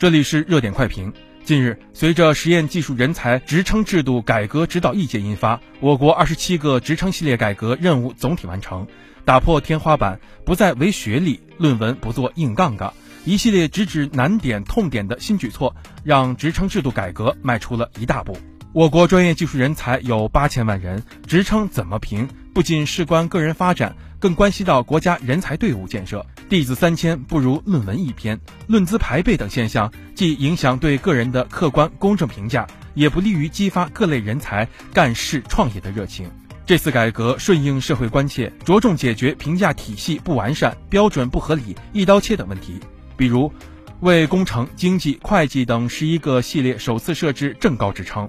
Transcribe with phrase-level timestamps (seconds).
[0.00, 1.12] 这里是热点快评。
[1.44, 8.86] 近日，随着实验技术人才职称制度改革指导意见印发，我国二十七个职称系列改革任务总体完成，
[9.26, 12.94] 打破天花板，不再唯学历，论文不做硬杠杠，
[13.26, 18.34] 一系列直指难点痛点的新举措，让职称制度改革迈出了一大步。
[18.72, 26.26] 我国专业技术人才有八千万人，职称怎么评，不仅事关个人发展，更关系到国家人才队伍建设。
[26.48, 36.28] 弟子三千不如论文一篇，论资排辈等现象，既影响对个人的客观公正评价，也不利于激发各类人才干事创业的热情。
[36.66, 42.80] 这次改革顺应社会关切，着重解决评价体系不完善、标准不合理、一刀切等问题，
[43.16, 43.52] 比如。
[44.00, 48.26] 为工程、经济、会计等十一个系列首次设置正高职称，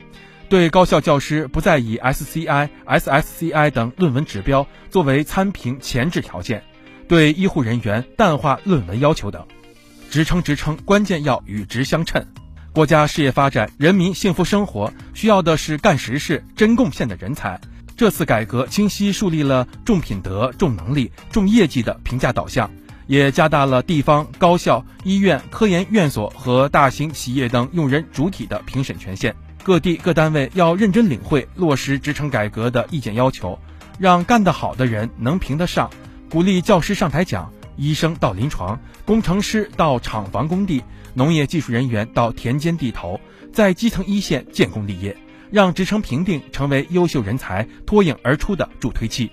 [0.52, 6.62] 对高校教师不再以 SCI、SSCI 等论文指标作为参评前置条件，
[7.08, 9.48] 对医护人员淡化论文要求等。
[10.10, 12.22] 职称职称，关键要与职相称。
[12.74, 17.58] 国家事业发展、人民幸福生活需要的是干实事、真贡献的人才。
[17.96, 22.70] 这次改革清晰树立了重品德、重能力、重业绩的评价导向。
[23.12, 29.36] 也加大了地方高校、医院、科研院所和大型企业等用人主体的评审权限。
[29.64, 33.60] 各地各单位要认真领会落实职称改革的意见要求，
[34.00, 35.90] 让干得好的人能评得上。
[36.30, 40.82] 鼓励教师上台讲，医生到临床，工程师到厂房工地，
[41.14, 43.20] 农业技术人员到田间地头，
[43.52, 45.18] 在基层一线建功立业，
[45.52, 49.30] 让职称评定成为优秀人才脱颖而出的助推器。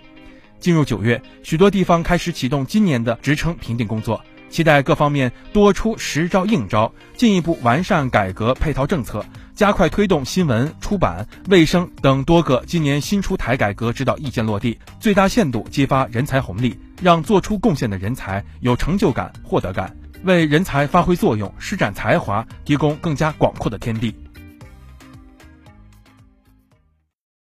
[0.60, 4.20] 进入九月，许多地方开始启动今年的职称评定工作，
[4.50, 24.14] 期待各方面多出实招硬招，进一步完善改革配套政策，加快推动新闻、出版、卫生等多个今年新出台改革指导意见落地，最大限度激发人才红利，让做出贡献的人才有成就感、获得感，为人才发挥作用、施展才华提供更加广阔的天地。